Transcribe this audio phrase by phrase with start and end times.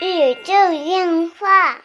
[0.00, 0.52] 宇宙
[0.84, 1.76] 电话。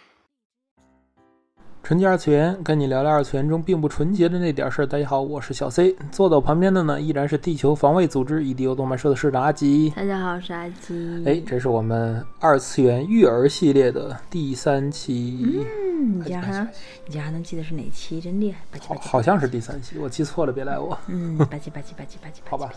[1.81, 4.85] 纯洁二次元，跟你聊聊二次元中并不纯洁的那点事儿。
[4.85, 9.91] 大家好，我是小 C，坐在我旁边的呢依然是地球防卫组织 EDO 动漫社的社长阿吉。
[9.95, 11.23] 大家好，我是阿吉。
[11.25, 16.67] 哎，这是我们二次元育儿系列的第三期，嗯，你竟然还能，
[17.05, 18.59] 你竟然还能记得是哪期，真厉害！
[18.71, 20.95] 吧唧吧唧，好好像是第三期，我记错了，别赖我。
[21.07, 22.71] 嗯，吧唧吧唧吧唧吧唧，好吧。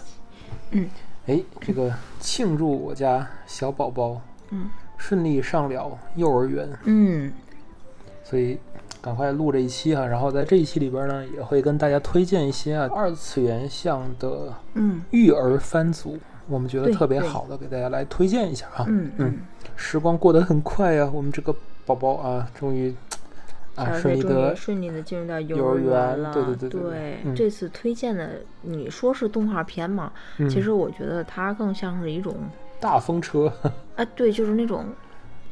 [0.71, 0.89] 嗯，
[1.29, 7.33] 哎，这个庆祝我家小宝宝，嗯，顺利上了幼儿园，嗯，
[8.25, 8.59] 所以。
[9.01, 15.01] 赶快录这一期哈，然后在这一期里边呢，也会跟大家推荐一些啊二次元向的嗯。
[15.13, 18.85] 育儿番组，我们觉得特别好的，给大家来推荐一下啊。
[18.89, 19.39] 嗯嗯，
[19.77, 21.55] 时光过得很快呀，我们这个
[21.87, 22.93] 宝宝啊，终于
[23.79, 26.33] 啊小飞终顺利的于顺利的进入到幼儿儿园了。
[26.35, 30.13] 对对对对对嗯这次推荐的，你说是动画片嘛？
[30.39, 32.35] 嗯其实我觉得它更像是一种，
[32.81, 33.53] 大风车，
[33.97, 34.85] 啊，对，就是那种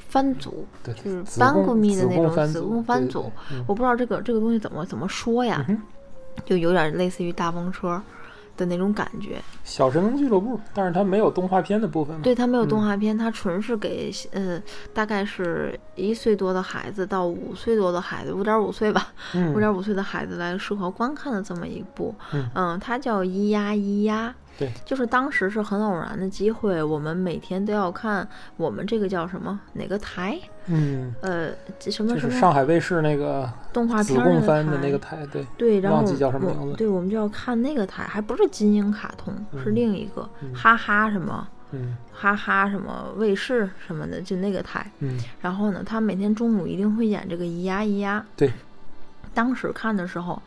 [0.08, 3.30] 番组， 对，就是子宫班过密的那种子宫番组
[3.66, 5.80] 我不知道这个这个东西怎么怎么说呀，嗯
[6.45, 8.01] 就有点类似于大风车
[8.57, 9.40] 的那种感觉。
[9.65, 12.21] 小神龙俱乐部，但是它没有动画片的部分。
[12.23, 14.60] 对，它没有动嗯画片，它纯是给呃，
[14.95, 22.15] 大概是一岁多的孩子到五岁多的孩子，五点五岁吧，嗯，五点五岁的孩子来适合观看的这么一部。
[22.54, 24.35] 嗯它叫咿呀咿呀。
[24.59, 28.26] 对，就是当时是很偶然的机会，我们每天都要看
[28.57, 30.41] 我们这个叫什么哪个台？
[30.66, 44.90] 嗯，呃，这什么就是什么上海卫视那个动画子片的台那个台，对，对，然后忘记叫什么我名字对，我们就要看那个台，还不是金鹰卡通，是嗯另一个、嗯哈哈什么嗯哈哈什么卫视什么的，就那个台。
[45.00, 48.24] 嗯，然后呢，他每天中午一定会演这个咿呀咿呀。
[48.36, 48.52] 对，
[49.34, 50.40] 当时看的时候，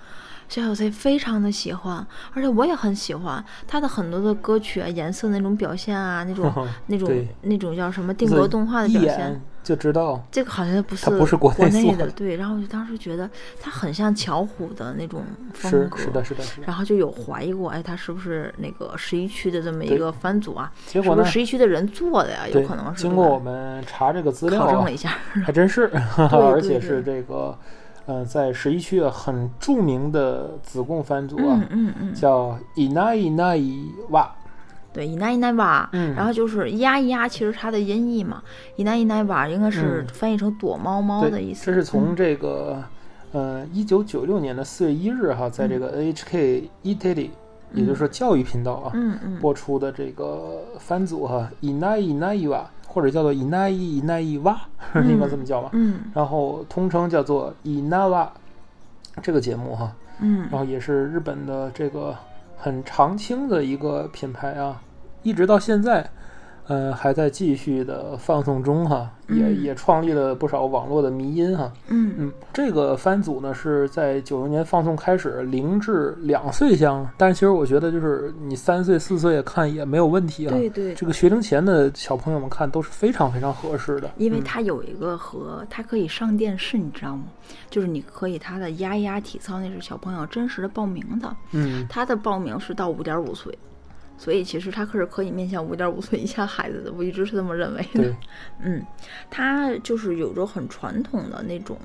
[0.49, 6.51] 小小 C 非常的喜欢，而且我也很喜欢他的很多的歌曲啊、颜色那种表现啊，那种
[6.87, 9.39] 那种那种叫什么定格动画的表现。
[9.61, 12.37] 就知道，这个好像不是它不是国内的，对。
[12.37, 15.21] 然后我就当时觉得他很像巧虎的那种
[15.53, 16.67] 风格，是是的，是的，是的。
[16.67, 20.71] 然后就有怀疑过，哎，他是不是那个十一区的这么一个番组啊？
[20.87, 22.47] 结果呢是不是十一区的人做的呀？
[22.51, 23.03] 有可能，是。
[23.03, 25.15] 经过我们查这个资料啊考证了一，下，
[25.45, 27.55] 还真是， 对 而且是对这个，
[28.09, 34.33] 呃，在十一区啊很著名的子贡番组啊嗯，嗯嗯，叫伊奈伊奈伊哇，
[34.91, 36.15] 对，伊奈伊奈哇，嗯。
[36.15, 38.41] 然后就是咿呀咿呀，其实它的音译嘛，
[38.77, 40.07] 伊奈伊奈哇应该是嗯。
[40.11, 41.65] 翻译成躲猫猫的意对，思。
[41.67, 42.15] 这是从嗯。
[42.15, 42.83] 这个，
[43.31, 47.29] 呃，一九九六年的四月一日哈，在这个 NHK Italy，
[47.75, 49.39] 也就是说教育频道啊，嗯嗯。
[49.39, 54.59] 播出的这个番组哈，伊奈伊奈伊哇，或者叫做伊奈伊伊奈伊哇，
[54.95, 55.69] 应该这么叫吧。
[55.73, 56.01] 嗯。
[56.13, 58.31] 然后通称叫做伊奈哇
[59.21, 60.47] 这个节目哈，嗯。
[60.49, 62.15] 然后也是日本的这个
[62.57, 64.81] 很常青的一个品牌啊，
[65.21, 66.09] 一直到现在，
[66.69, 71.73] 呃，还在继续的放送中哈，也嗯也创立了不少网络的迷音哈。
[71.87, 80.51] 嗯嗯，这个番组呢是在九零年放送开始，零至两岁相，但是其实我觉得就是你三岁四岁看也没有问题啊。
[80.51, 87.23] 对对这个学龄前的小朋友们看都是非常非常合适的，因为嗯它有一个和它可以上电视，你知道吗？
[87.71, 93.57] 就是你可以它的呀呀体操那是小朋友真实的报名的，嗯它的报名是到五点五岁，
[94.19, 98.15] 所以其实它可是可以面向五点五岁以下孩子的，我一直是这么认为的对。
[98.61, 98.85] 嗯，
[99.31, 101.77] 它就是有着很传统的那种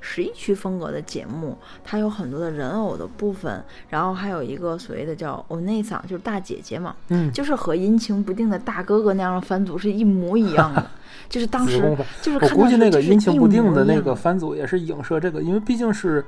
[0.00, 10.90] 十一区风格的节目，它有很多的人偶的部分，然后还有一个所谓的叫欧内桑，就是大姐姐嘛，嗯，就是和阴晴不定的大哥哥那样的番组是一模一样的，
[11.28, 11.80] 就是当时
[12.22, 16.24] 就是我估计那个阴晴不定的那个番组也是影射这个，因为毕竟是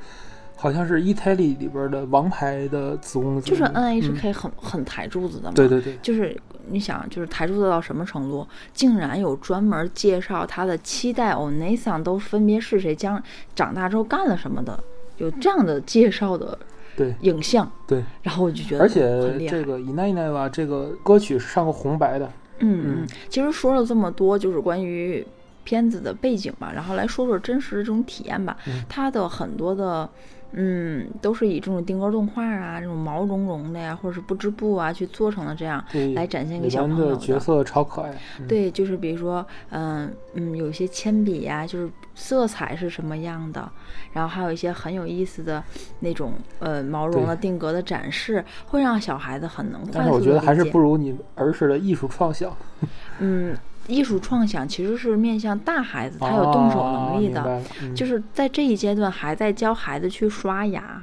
[0.61, 6.39] 好像是伊泰利里边的王牌的子宫就是嗯 NHK 很、很抬柱子的嘛，对对对，就是
[6.69, 13.21] 你想，就是抬柱子到什么程度，竟然有专门介绍他的七代欧内桑都分别是谁，将
[13.55, 14.79] 长大之后干了什么的，
[15.17, 16.59] 有这样的介绍的
[16.95, 22.27] 对影像，对，然后我就觉得而且这个伊奈伊奈吧这个歌曲是上过红白的，
[22.59, 22.97] 嗯嗯。
[23.01, 25.27] 嗯，其实说了这么多，就是关于
[25.65, 28.59] 片子的背景吧，然后来说说真实的这种体验吧。
[28.67, 28.85] 嗯。
[28.89, 30.09] 它的很多的，
[30.53, 37.17] 嗯，都是以这种定格动画啊，这种毛茸茸的呀，或者是不织布啊去做成的这样，来展现给小朋友的。
[37.17, 38.11] 角色超可爱，
[38.41, 43.71] 嗯，对，就是比如说，嗯嗯，有一些铅笔呀、就是色彩是什么样的，
[44.13, 45.63] 然后还有一些很有意思的
[46.01, 52.53] 那种呃毛绒的定格的展示，会让小孩子很能快速但是我觉得还是不如你儿时的艺术创想，
[53.21, 53.57] 嗯，
[53.91, 57.61] 艺术创想其实是面向大孩子，他有动手能力的，
[57.95, 61.03] 就是在这一阶段还在教孩子去刷牙，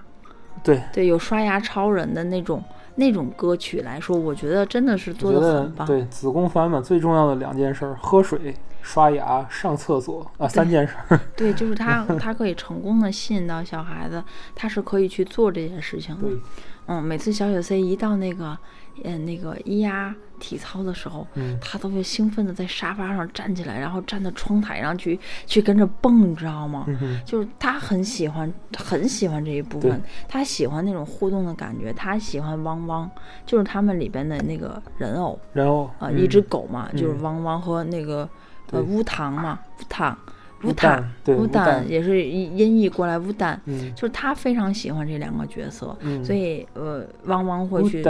[0.64, 2.64] 对对，有刷牙超人的那种
[2.96, 5.86] 那种歌曲来说，我觉得真的是做的很棒。
[5.86, 11.20] 对子宫繁嘛，最重要的两件事儿：喝水、刷牙、上厕所啊，三件事儿。
[11.36, 14.24] 对， 就是他，他可以成功的吸引到小孩子，
[14.56, 16.22] 他是可以去做这件事情的。
[16.22, 16.40] 对，
[16.88, 18.58] 嗯，每次小雪 C 一到那个，
[19.04, 26.86] 嗯，那个咿呀体操的时候，嗯他都会兴奋的在沙发上站起来，然后站到窗台上去，去跟着蹦，你知道吗？
[26.88, 33.10] 嗯，就是他很喜欢，很喜欢这一部分，他喜欢那种互动的感觉，他喜欢汪汪，
[33.46, 38.30] 就是他们里边的那个人偶人偶啊、嗯一只狗嘛，就是嗯汪汪和那个
[38.68, 40.18] 对呃乌糖嘛，乌糖，
[40.64, 48.04] 乌坦蛋，对乌乌蛋蛋也是音译过来乌蛋，嗯就是他非常喜欢这两个角色，嗯，所以呃，汪汪会去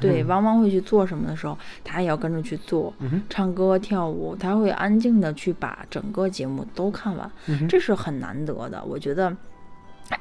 [0.00, 0.26] 对，嗯。
[0.28, 8.82] 汪汪会去做什么的时候，他也要跟着去做，嗯，唱歌跳舞，他会安静的去把整个节目都看完，嗯这是很难得的。
[8.84, 9.34] 我觉得，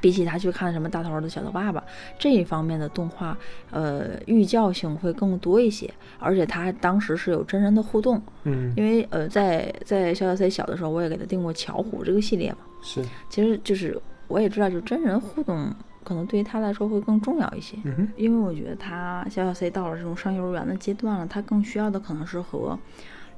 [0.02, 1.84] 比起他去看什么大头儿子小头爸爸
[2.18, 3.38] 这一方面的动画，
[3.70, 8.74] 呃，寓教性会更多一些，而且他当时是有真人的互动，嗯。
[8.76, 15.72] 因为呃，在在小小 C 小的时候，我也给他定过巧虎这个系列嘛，是，其实就是我也知道，就真人互动
[16.06, 17.76] 可能对于他来说会更重要一些。
[17.84, 22.80] 嗯，因为我觉得他小小 C 到了这种上幼儿园的阶段了，他更需要的可能是和，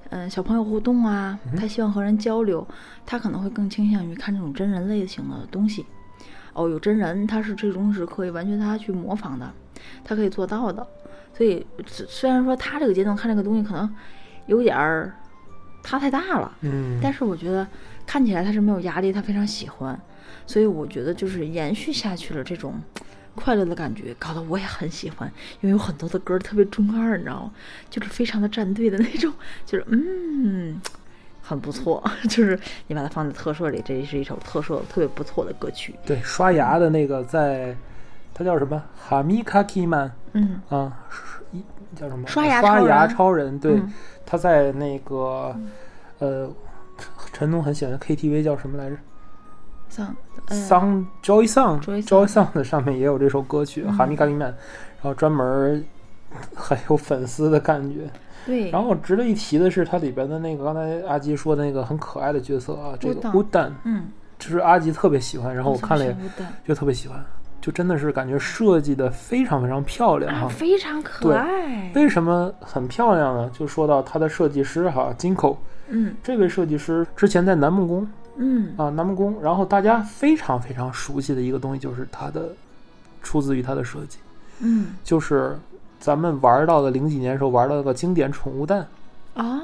[0.10, 2.68] 嗯、小朋友互动啊，他希望和人交流，
[3.06, 5.86] 他可能会更倾向于看这种真人类型的东西。
[6.54, 9.52] 哦，有真人，他是这种是可以完全他去模仿的，
[10.04, 10.86] 他可以做到的。
[11.34, 13.88] 所以虽虽然说他这个阶段看这个东西可能
[14.48, 15.14] 有点儿
[15.84, 17.66] 他太大了，嗯，但是我觉得
[18.08, 19.98] 看起来他是没有压力，他非常喜欢，
[20.46, 22.82] 所以我觉得就是延续下去了这种
[23.36, 25.32] 快乐的感觉，搞得我也很喜欢，
[25.62, 27.52] 因为有很多的歌儿特别中二，你知道吗？
[27.90, 29.32] 就是非常的站队的那种，
[29.66, 30.82] 就是嗯，
[31.42, 35.94] 很不错， 就是你把它放在特摄里，这是一首特摄特别不错的歌曲。
[36.06, 37.76] 对，刷牙的那个在，
[38.34, 38.84] 它叫什么？
[38.98, 41.64] 哈米卡基曼嗯啊，是一
[41.96, 42.28] 叫什么？
[42.28, 43.94] 刷牙刷牙超人对，嗯
[44.26, 45.56] 他在那个
[46.20, 46.52] 呃，
[47.32, 48.98] 陈东很喜欢的 KTV 叫什么来着？
[49.98, 50.16] 像
[50.46, 54.52] 呃桑 Joy Song Joy Song 的上面也有这首歌曲《嗯哈密卡里曼》，
[55.02, 55.84] 然后专门
[56.56, 58.10] 很有粉丝的感觉。
[58.46, 64.06] 对，然后值得一提的是，它里边的那个刚才阿吉说的那个很可爱的角色啊，这个乌蛋嗯，
[64.40, 66.16] 就是阿吉特别喜欢，然后我看了
[66.66, 67.22] 就特别喜欢，
[67.60, 70.48] 就真的是感觉设计的非常非常漂亮啊，哈。
[70.48, 71.92] 非常可爱。
[71.94, 73.50] 为什么很漂亮呢？
[73.52, 75.58] 就说到它的设计师哈，金口
[75.90, 78.08] 嗯这位设计师之前在南梦宫
[78.38, 78.74] 嗯。
[78.78, 82.50] 啊，南木宫，然后大家非常非常熟悉的一个东西就是它的
[83.22, 84.18] 出自于它的设计，
[84.60, 84.88] 嗯。
[85.04, 85.58] 就是
[86.00, 88.88] 咱们玩到的零几年时候玩到那个经典宠物蛋，
[89.34, 89.60] 啊，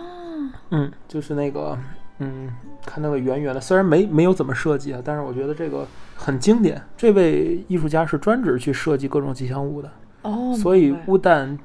[0.71, 1.77] 嗯，就是那个
[2.19, 2.49] 嗯，
[2.85, 5.85] 看那个圆圆的，虽然没没有怎么设计啊，但是我觉得这个
[6.15, 6.81] 很经典。
[6.97, 9.91] 这位艺术家是专职去设计各种吉祥物的，
[10.23, 11.57] 哦，所以乌蛋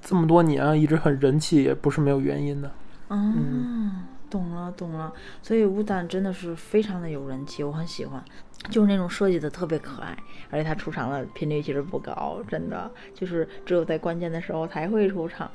[0.00, 2.70] 这么多年啊一直很人气，也不是没有原因的。
[3.10, 3.92] 嗯，
[4.30, 5.12] 懂了懂了，
[5.42, 8.24] 所以乌蛋真的是非常的有人气，我很喜欢，
[8.70, 10.16] 就是那种设计的特别可爱，
[10.50, 15.50] 而且他出场的频率其实不高，真的就是只有在关键的时候才会出场。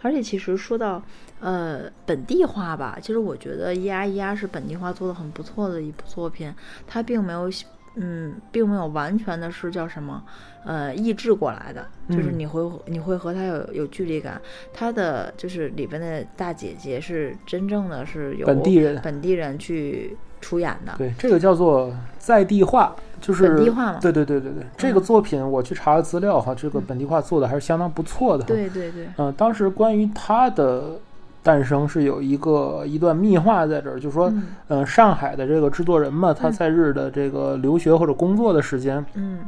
[0.00, 1.02] 而且其实说到
[1.40, 6.54] 呃本地化吧，其实我觉得《咿呀咿呀》是本地化做的很不错的一部作品，
[6.86, 7.50] 它并没有。
[7.96, 10.22] 嗯，并没有完全的是叫什么，
[10.64, 14.40] 呃，译制过来的，就是嗯你会、你会和他有有距离感。
[14.72, 20.94] 他的就是里边的大姐姐是真正的是有本地人本地人去出演的。
[20.96, 31.00] 对，这个叫做在地化，就是本地化嘛对对对对对，这个作品我去查了资料哈，这个本地化做的还是相当不错的。，对对对，嗯、当时关于他的
[31.42, 34.46] 诞生是有一个一段秘话在这儿，就是说，嗯。
[34.68, 39.40] 嗯、上海的这个制作人嘛，他在日的这个留学或者工作的时间，嗯。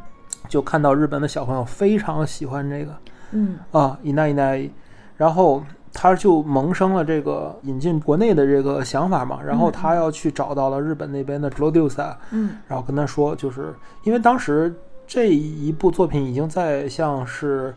[0.49, 2.93] 就看到日本的小朋友非常喜欢这个
[3.33, 3.59] 嗯。
[3.71, 4.71] 啊，伊奈伊奈，
[5.17, 12.57] 然后他就萌生了这个引进国内的这个想法嘛，然后他要去找到了日本那边的 producer，嗯。
[12.67, 14.75] 然后跟他说，就是因为当时
[15.07, 17.75] 这一部作品已经在像是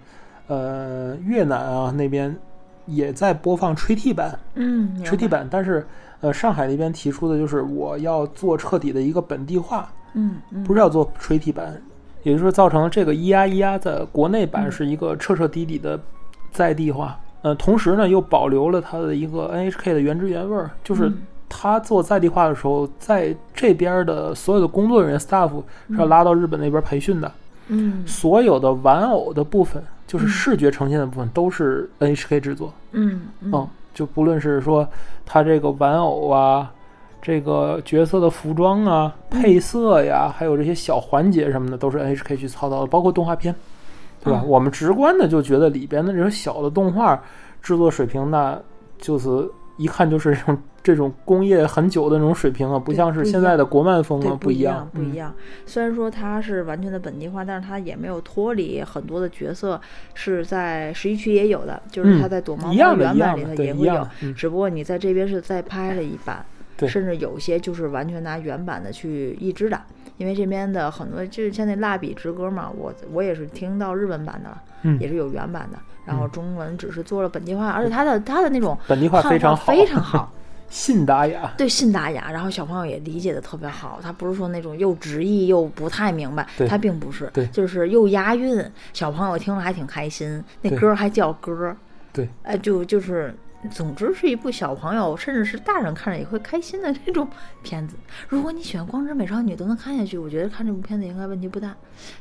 [0.47, 2.35] 呃越南啊那边
[2.85, 5.85] 也在播放吹替版，嗯，吹替版，但是
[6.21, 11.81] 呃上海那边提出的就是我要做彻底的一个本地化，嗯嗯，不是要做吹替版，
[12.23, 14.71] 也就是说造成了这个咿呀咿呀在国内版嗯。
[14.71, 15.99] 是一个彻彻底底的
[16.51, 25.49] 在地化，呃，同时呢又保留了它的一个 NHK 的原汁原味儿，就是嗯他做在地化的时候，在这边的所有的工作人员 staff
[25.89, 27.31] 是要拉到日本那边培训的，
[27.67, 28.05] 嗯。
[28.05, 30.29] 所有的玩偶的部分，就是嗯。
[30.29, 33.51] 视觉呈现的部分，都是 NHK 制作，嗯嗯。
[33.53, 34.87] 嗯，就不论是说
[35.25, 36.71] 它这个玩偶啊，
[37.21, 39.41] 这个角色的服装啊、嗯。
[39.41, 43.53] 配色呀，还有这些小环节什么的，都是 NHK 去操刀的，包括动画片，
[44.23, 44.41] 对吧？
[44.43, 44.47] 嗯。
[44.47, 47.21] 我们直观的就觉得里边的这种小的动画
[47.61, 48.59] 制作水平，那
[48.99, 55.33] 就是一看就是这 种这种工业很久的那种水平啊，不像是现在的国漫风对，啊，不一样，不一样。
[55.65, 59.81] 虽然说它是完全的本地化，但是它也没有脱离很多的角色
[60.13, 69.81] 是在十一区也有的，就是它在躲猫猫原版里头也会有只不过你在这边是再拍了一版，对甚至有些就是完全拿原版的去译制的，
[70.17, 74.99] 因为这边的很多就是像那蜡笔之歌嘛，我我也是听到日文版的了，嗯。
[74.99, 80.31] 也是有原版的，然后嗯中文只是做了本地化，而且它的它的那种本地化非常好，非常好。
[80.67, 87.45] 信达雅，对，信达雅，然后小朋友也理解的特别好，他不是说那种又直译又不太明白，他并不是，对。
[87.47, 91.77] 就是又押韵，小朋友听了还挺开心，那歌儿还叫歌儿，
[92.11, 93.33] 对，哎，就就是，
[93.69, 97.27] 总之是一部小朋友甚至是大人看着也会开心的那种
[97.63, 97.95] 片子。
[98.29, 101.75] 如果你喜欢《光之美少女》都能看下去，我觉得看这部片子应该问题不大。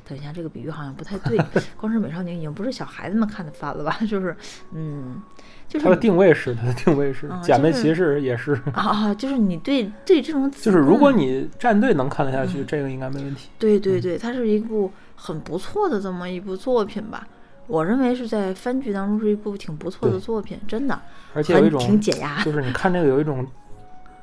[0.08, 1.38] 等一下，这个比喻好像不太对，
[1.76, 3.98] 《光之美少女》已经不是小孩子们看的番了吧？
[4.08, 4.36] 就是，
[4.72, 5.20] 嗯，
[5.68, 13.48] 就是它的定位是它的定位是啊假面骑士也是，啊，就是你对对这种就是如果嗯你战队能看得下去，这个应该没问题。
[13.58, 17.26] 对对对，它是一部很不错的这么一部作品吧。
[17.66, 21.00] 我认为是在番剧当中是一部挺不错的作品，真的，
[21.32, 22.42] 而且有一种挺解压。
[22.44, 23.46] 就是你看这个有一种，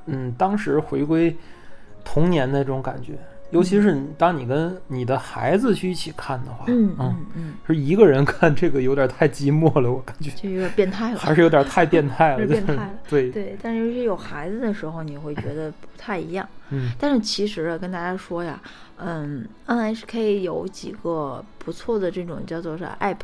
[0.05, 1.35] 嗯，当时回归
[2.03, 3.13] 童年的这种感觉，
[3.51, 11.19] 尤其是当你跟你的孩子去一起看的话，嗯嗯嗯，是一个人看这个有点太寂寞了，我感觉就有点变态了。
[11.19, 16.47] 还是有点太变态了，是变态了 对，对，但是尤其有孩子的时候，你会觉得不太一样。
[16.69, 18.59] 嗯，但是其实啊，跟大家说呀，
[18.97, 23.17] 嗯，NHK 有几个不错的这种叫做是 app，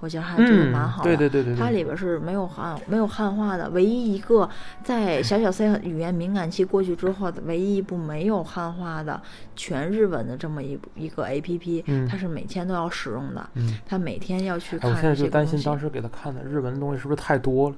[0.00, 1.08] 我觉得还真的嗯蛮好的。
[1.08, 4.48] 对对对对对它里边是没有汉没有汉化的，唯一一个
[4.84, 9.20] 在小小 C 语言敏感期过去之后的唯一一部没有汉化的
[9.56, 17.76] 全日文的这么一一个 APP，、嗯它是每天都要使用的，嗯，它每天要去哎，看我现在就担心当时给他看的日文的东西是不是太多了，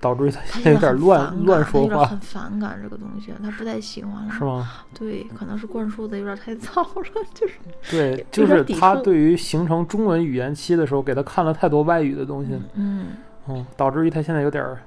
[0.00, 4.32] 导致于他他现在有点很乱乱说话很，反感这个东西，他不太喜欢了。
[4.32, 4.42] 是？
[4.42, 4.68] 吗？
[4.98, 7.04] 对，可能是灌输的有点太早了，
[7.34, 7.54] 就是
[7.90, 13.08] 对，就是他对于形成中文语言期的时候，给他看了太多外语的东西，嗯
[13.48, 14.78] 嗯，导致于他现在有点儿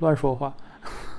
[0.00, 0.52] 乱说话。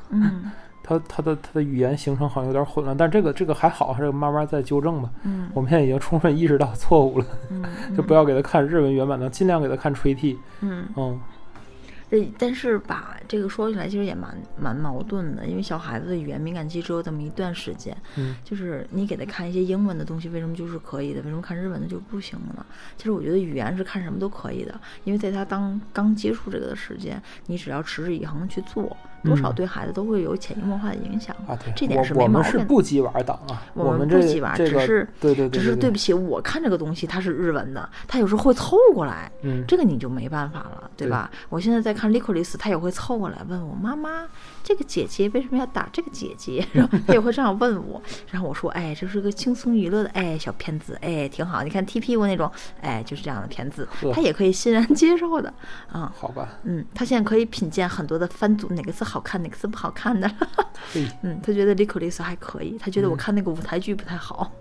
[0.09, 0.51] 嗯
[0.87, 5.09] 他他的他的语言形成好像有点混乱，但这个这个还好，这个慢慢再纠正吧。
[5.23, 7.63] 嗯我们现在已经充分意识到错误了，嗯，
[7.97, 10.37] 就不要给他看日文原版的，尽量给他看吹替。
[10.61, 10.85] 嗯。
[10.95, 11.19] 嗯，
[12.09, 21.21] 这但是把这个说起来，其实也蛮蛮矛盾的，因为小孩子的语言敏感期只有这么一段时间，嗯就是你给他看一些英文的东西，为什么就是可以的？
[21.23, 22.65] 为什么看日文的就不行了呢？
[22.95, 28.95] 其实我觉得语言是看什么都可以的，因为在他当刚接触这个的时间，你只要持之以恒去做，
[29.25, 31.35] 多少嗯对孩子都会有潜移默化的影响。
[31.47, 41.29] 啊，对，这点是我我们是没毛病的不鸡娃党啊，我们不鸡娃这个只是对对对对只是对不起，我看这个东西它是日文的，它有时候会凑过来，嗯，这个你就没办法了，对吧？
[41.49, 44.25] 我现在在看《Licorice》，他也会凑过来问我妈妈，
[44.63, 46.65] 这个姐姐为什么要打这个姐姐？
[46.73, 48.01] 然后他也会这样问我，
[48.31, 51.63] 然后我说，哎，这是个轻松娱乐的哎小片子，哎，挺好。
[51.63, 52.49] 你看踢屁股那种，
[52.81, 55.53] 哎，就是这样的片子呵，他也可以欣然接受的，
[55.91, 60.29] 啊、好吧，嗯，他现在可以品鉴很多的番组，哪个字好看，哪个是不好看的。
[60.93, 64.51] 嘿， 嗯，他觉得利克利斯还可以，他觉得我看那个舞台剧不太好，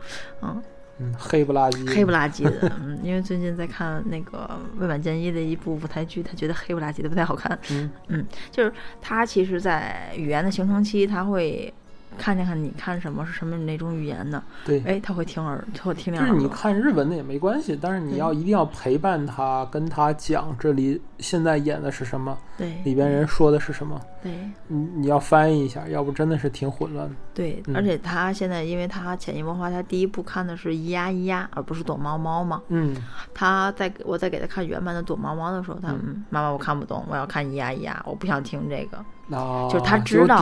[0.42, 0.62] 嗯。
[1.00, 7.58] 嗯，黑不拉几，黑不拉几的， 嗯，因为最近在看那个未满建一的一部舞台剧，他觉得黑不拉几的不太好看。
[7.72, 11.74] 嗯嗯，就是他其实，在语言的形成期，他会
[12.18, 16.48] 看见看你看什么是什么哪种语言的，对，哎，他会听耳，他会听两就是你。
[16.48, 24.32] 看日文的也没关系，但是你要一定要陪伴他，跟他讲这里现在演的是什么，对里边人说的是什么，对
[24.68, 27.14] 你你要翻译一下，要不真的是挺混乱的。
[27.34, 32.62] 对，嗯而且他现在，因为他潜移默化，他第一部看的是咿呀咿呀，而不是躲猫猫嘛。
[32.68, 32.94] 嗯，
[33.34, 39.04] 他在我在给他看原版的躲猫猫的时候，他嗯，妈妈我看不懂，我要看咿呀咿呀，我不想听这个。
[39.28, 40.36] 那就是他知道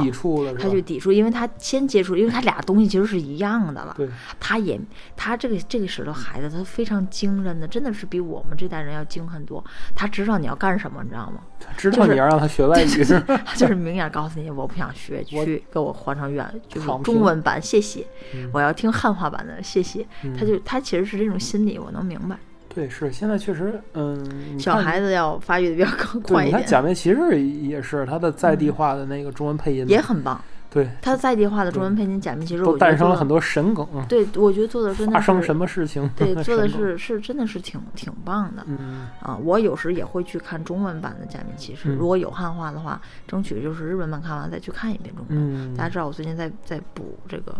[0.58, 3.94] 他就抵触，因为他先接触，因为他俩东西其实是一样的了。
[3.96, 4.08] 对，
[4.40, 4.80] 他也，
[5.16, 9.62] 他这个这个时候孩子，他非常精认的，真的是比我们这代人要精很多。
[9.94, 11.40] 他知道你要干什么，你知道吗？
[11.60, 12.86] 他知就是道你要让他学外语，
[13.44, 18.04] 他就是明眼告诉你，我不想学，去给我换成原就是中文版，谢谢。
[18.34, 20.06] 嗯我要听汉化版的，谢谢。
[20.36, 22.36] 他就他其实是这种心理，我能明白。
[22.74, 30.40] 对，是现在确实，嗯，小孩子要发育的比较更对，你看快一点，假面骑士也是他的在地化的那个中文配音嘛，也很棒。
[30.72, 33.86] 对，它在地化的中文配音假面骑士，都诞生了很多神梗。
[34.08, 36.08] 对，我觉得做的真的发生什么事情？
[36.16, 38.64] 对， 做的是是真的是挺挺棒的。
[38.66, 42.98] 嗯啊，我有时也会去看中文版的假面骑士，如果有汉化的话，
[43.28, 45.72] 争取就是日本版看完再去看一遍中文。
[45.72, 47.54] 嗯，大家知道我最近在在补这个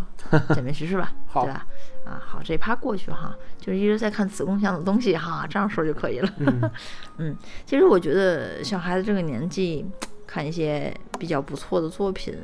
[0.55, 1.11] 假面骑士吧？
[1.29, 1.67] 好，对吧？
[2.05, 6.29] 啊，好，这一趴过去哈，就是一直在看子宫像的东西哈，这样说就可以了。
[6.39, 6.71] 嗯
[7.19, 9.85] 嗯，其实我觉得小孩子这个年纪
[10.25, 12.35] 看一些比较不错的作品。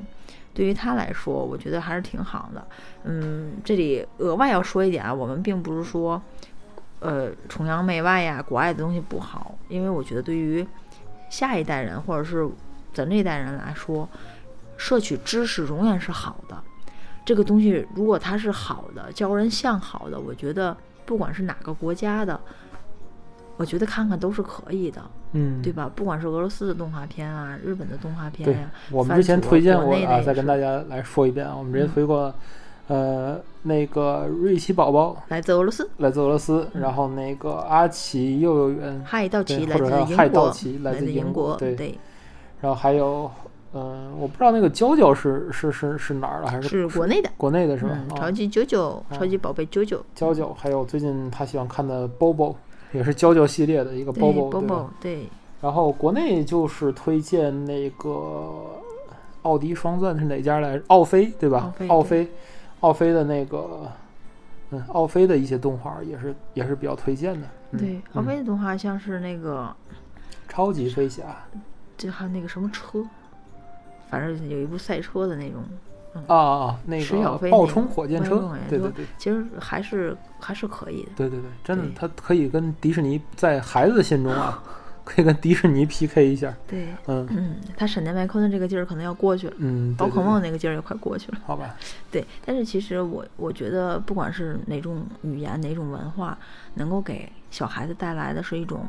[0.54, 2.68] 对于他来说，我觉得还是挺好的。
[3.04, 6.22] 嗯，这里额外要说一点啊，我们并不是说，
[7.00, 9.56] 呃，崇洋媚外呀，国外的东西不好。
[9.68, 10.66] 因为我觉得对于
[11.30, 12.50] 下一代人或者是
[12.94, 14.08] 咱这一代人来说，
[14.76, 16.62] 摄取知识永远是好的。
[17.24, 20.76] 这个东西如果它是好的，教人向好的，我觉得
[21.06, 22.40] 不管是哪个国家的。
[23.60, 25.02] 我觉得看看都是可以的，
[25.34, 25.92] 嗯，对吧？
[25.94, 32.34] 不管是俄罗斯的动画片啊，日本的动画片呀，我们之前推荐过啊，再跟大家来说一遍啊，我们之前推过，
[32.88, 40.48] 呃，那个瑞奇宝宝来自俄罗斯，来自俄罗斯，然后那个阿奇幼幼园，嗨道奇来自英国，
[40.82, 42.00] 来自英国，对，
[42.62, 43.30] 然后还有，
[43.74, 48.00] 嗯，我不知道那个娇娇是是是是哪儿的，还是是国内的，国内的是吧？
[48.16, 52.56] 超级九九，超级宝贝九九，娇娇，还有最近他喜欢看的 Bobo。
[52.92, 55.28] 也是娇娇系列的一个 Bobo，对。
[55.62, 58.82] 然后国内就是推荐那个
[59.42, 60.82] 奥迪双钻是哪家来？
[60.88, 61.74] 奥飞对吧？
[61.90, 62.28] 奥飞，
[62.80, 63.92] 奥飞的那个，
[64.72, 67.48] 嗯，奥飞的一些动画也是也是比较推荐的。
[67.78, 69.76] 对，奥飞的动画像是那个
[70.48, 71.24] 超级飞侠，
[71.98, 73.04] 这还有那个什么车，
[74.10, 75.62] 反正有一部赛车的那种。
[76.28, 81.10] 啊啊，那个爆冲火箭车，对对对，其实还是还是可以的。
[81.16, 84.62] 对对对，真的，它可以跟迪士尼在孩子的心中啊，
[85.06, 86.54] 可以跟迪士尼 PK 一下。
[86.68, 91.38] 对，嗯嗯，他闪电麦昆的这个劲儿可能要过去了，嗯，宝可梦那个劲儿也快过去了。
[91.46, 91.76] 好吧。
[92.12, 96.38] 对，但是其实我我觉得，不管是哪种语言、哪种文化，
[96.74, 98.86] 能够给小孩子带来的是一种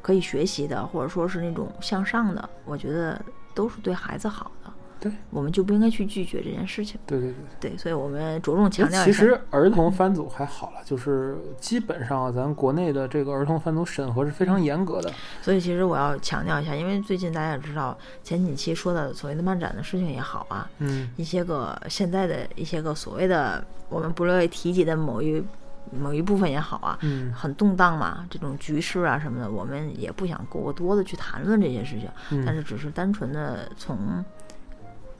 [0.00, 3.20] 可以学习的，或者说是那种向上的，我觉得
[3.52, 4.72] 都是对孩子好的。
[5.02, 6.96] 对，我们就不应该去拒绝这件事情。
[7.04, 9.04] 对对对，对，所以我们着重强调一下。
[9.04, 15.12] 其实儿童番组还好了，就是基本上咱国内的这个儿童番组审核是非常严格的。
[15.40, 25.42] 所以其实我要强调一下，因为最近大家也知道，前几期说的所谓的漫展的事情也好啊，嗯，一些个现在的一些个所谓的我们不乐意提及的某一
[25.90, 34.24] 某一部分也好啊，嗯，很动荡嘛，这种局势啊什么的，我们也不想过多的去谈论这些事情，但是只是单纯的从。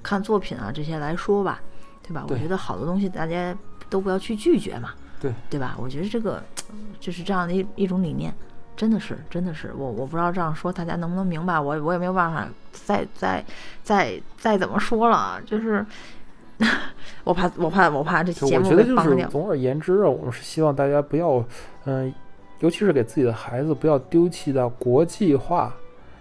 [0.02, 1.60] 看作品啊，这些来说吧，
[2.02, 2.24] 对吧？
[2.28, 3.56] 我觉得好多东西大家
[3.88, 5.76] 都不要去拒绝嘛，对对吧？
[5.78, 6.42] 我觉得这个
[6.98, 8.34] 就是这样的一一种理念，
[8.76, 13.44] 真的是真的是我我不知道这样说大家能不能明白，我我也没有办法再再
[13.82, 15.84] 再再怎么说了，就是
[17.24, 19.28] 我怕我怕我怕这期节目被绑掉。
[19.28, 21.44] 总而言之啊，我们是希望大家不要
[21.84, 22.12] 嗯，
[22.60, 25.74] 尤其是给自己的孩子不要丢弃到国际化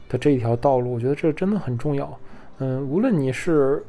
[0.10, 2.18] 的这一条道路，我觉得这真的很重要。
[2.64, 3.84] 嗯，无论你是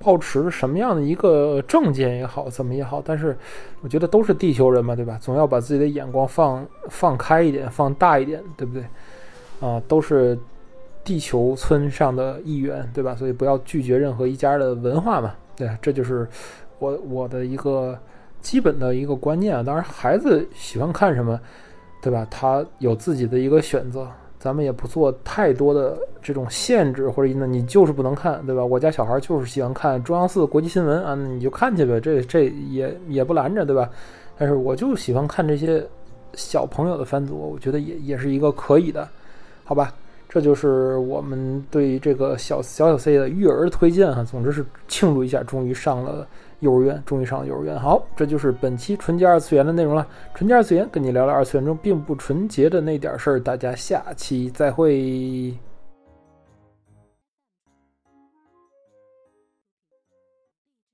[0.00, 3.36] 抱持什么样的一个证件也好，怎么也好，但是
[3.80, 5.16] 我觉得都是地球人嘛，对吧？
[5.20, 8.84] 总要把自己的眼光放放开一点，放大一点，对不对？
[9.60, 10.36] 啊，都是
[11.04, 13.14] 地球村上的一员，对吧？
[13.14, 16.26] 所以不要拒绝任何一家的文化嘛，对，这就是
[16.80, 17.96] 我我的一个
[18.40, 19.62] 基本的一个观念啊。
[19.62, 21.40] 当然，孩子喜欢看什么，
[22.02, 22.26] 对吧？
[22.28, 24.08] 他有自己的一个选择。
[24.40, 28.64] 咱们也不做太多的这种限制，或者呢，你就是不能看，对吧？
[28.64, 33.90] 我家小孩就是喜欢看中央四国际新闻啊，那你就看去呗，这这也也不拦着，对吧？
[34.38, 35.86] 但是我就喜欢看这些
[36.32, 39.06] 小朋友的番组，我觉得也也是一个可以的，
[39.62, 39.92] 好吧？
[40.26, 44.24] 这就是我们对这个小小小 C 的育儿推荐哈。
[44.24, 46.26] 总之是庆祝一下，终于上了。
[46.60, 50.06] 幼儿园终于上了幼儿园，好，这就是本期纯洁二次元的内容了。
[50.34, 55.54] 纯洁二次元跟你聊聊二次元中并不纯洁的那点事儿，大家下期再会。